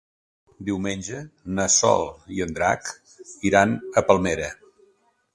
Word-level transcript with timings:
Diumenge 0.67 1.17
na 1.59 1.65
Sol 1.75 2.07
i 2.37 2.41
en 2.45 2.55
Drac 2.59 2.89
iran 3.51 3.75
a 4.01 4.03
Palmera. 4.09 4.49